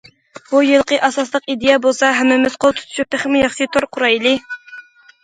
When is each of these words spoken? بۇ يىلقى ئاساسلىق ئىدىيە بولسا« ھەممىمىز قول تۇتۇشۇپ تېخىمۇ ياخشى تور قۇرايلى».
بۇ 0.51 0.59
يىلقى 0.67 0.97
ئاساسلىق 1.07 1.51
ئىدىيە 1.53 1.75
بولسا« 1.83 2.09
ھەممىمىز 2.19 2.55
قول 2.65 2.73
تۇتۇشۇپ 2.79 3.13
تېخىمۇ 3.17 3.39
ياخشى 3.43 3.69
تور 3.77 3.87
قۇرايلى». 3.99 4.33